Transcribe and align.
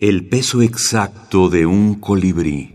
El 0.00 0.26
peso 0.26 0.62
exacto 0.62 1.50
de 1.50 1.66
un 1.66 1.96
colibrí. 1.96 2.72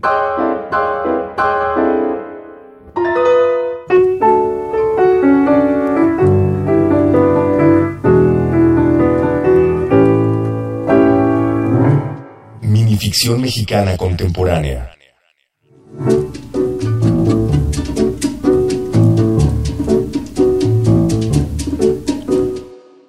Minificción 12.62 13.40
mexicana 13.40 13.96
contemporánea. 13.96 14.92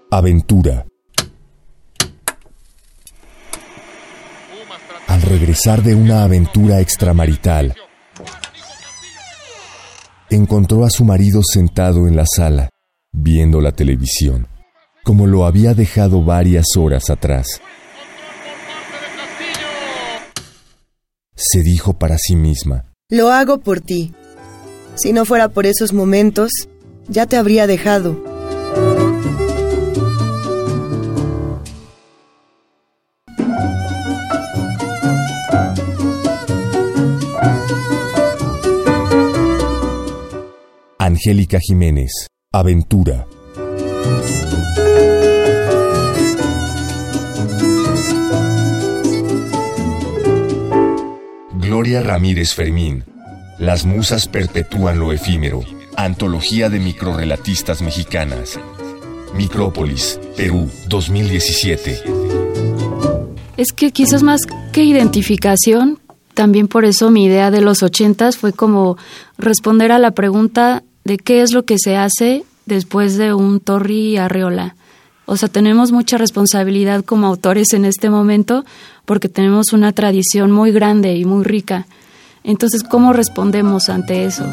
Aventura. 0.09 0.87
Al 5.07 5.21
regresar 5.21 5.83
de 5.83 5.95
una 5.95 6.23
aventura 6.23 6.79
extramarital, 6.79 7.75
encontró 10.29 10.85
a 10.85 10.89
su 10.89 11.05
marido 11.05 11.41
sentado 11.43 12.07
en 12.07 12.15
la 12.15 12.25
sala, 12.25 12.69
viendo 13.11 13.61
la 13.61 13.71
televisión, 13.71 14.47
como 15.03 15.27
lo 15.27 15.45
había 15.45 15.73
dejado 15.73 16.23
varias 16.23 16.65
horas 16.77 17.09
atrás. 17.09 17.61
Se 21.35 21.61
dijo 21.61 21.93
para 21.93 22.17
sí 22.17 22.35
misma, 22.35 22.91
Lo 23.09 23.31
hago 23.31 23.59
por 23.59 23.79
ti. 23.79 24.13
Si 24.95 25.13
no 25.13 25.23
fuera 25.23 25.49
por 25.49 25.65
esos 25.65 25.93
momentos, 25.93 26.49
ya 27.07 27.25
te 27.27 27.37
habría 27.37 27.67
dejado. 27.67 28.36
Angélica 41.07 41.57
Jiménez, 41.61 42.27
Aventura. 42.51 43.25
Gloria 51.61 52.01
Ramírez 52.01 52.53
Fermín, 52.53 53.05
Las 53.57 53.85
musas 53.85 54.27
perpetúan 54.27 54.99
lo 54.99 55.13
efímero. 55.13 55.61
Antología 55.95 56.69
de 56.69 56.81
microrelatistas 56.81 57.81
mexicanas. 57.81 58.59
Micrópolis, 59.33 60.19
Perú, 60.35 60.69
2017. 60.89 62.01
Es 63.55 63.71
que 63.71 63.91
quizás 63.93 64.23
más 64.23 64.41
que 64.73 64.83
identificación, 64.83 65.99
también 66.33 66.67
por 66.67 66.83
eso 66.83 67.11
mi 67.11 67.23
idea 67.23 67.49
de 67.49 67.61
los 67.61 67.81
ochentas 67.81 68.35
fue 68.35 68.51
como 68.51 68.97
responder 69.37 69.93
a 69.93 69.99
la 69.99 70.11
pregunta 70.11 70.83
de 71.07 71.17
qué 71.17 71.41
es 71.41 71.53
lo 71.53 71.63
que 71.63 71.77
se 71.79 71.95
hace 71.95 72.43
después 72.65 73.17
de 73.17 73.33
un 73.33 73.61
Torri 73.61 74.17
Arreola. 74.17 74.75
O 75.25 75.37
sea, 75.37 75.47
tenemos 75.47 75.93
mucha 75.93 76.17
responsabilidad 76.17 77.05
como 77.05 77.27
autores 77.27 77.71
en 77.71 77.85
este 77.85 78.09
momento 78.09 78.65
porque 79.05 79.29
tenemos 79.29 79.71
una 79.71 79.93
tradición 79.93 80.51
muy 80.51 80.73
grande 80.73 81.15
y 81.15 81.23
muy 81.23 81.45
rica. 81.45 81.87
Entonces, 82.43 82.83
¿cómo 82.83 83.13
respondemos 83.13 83.87
ante 83.87 84.25
eso? 84.25 84.45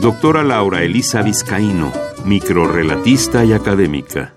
Doctora 0.00 0.44
Laura 0.44 0.82
Elisa 0.84 1.20
Vizcaíno, 1.22 1.92
microrelatista 2.24 3.44
y 3.44 3.52
académica. 3.52 4.34